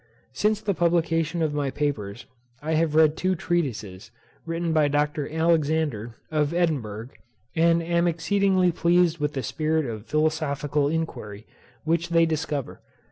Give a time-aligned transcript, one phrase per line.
[0.33, 2.25] Since the publication of my papers,
[2.59, 4.09] I have read two treatises,
[4.47, 5.31] written by Dr.
[5.31, 7.09] Alexander, of Edinburgh,
[7.55, 11.45] and am exceedingly pleased with the spirit of philosophical inquiry,
[11.85, 12.81] which they discover.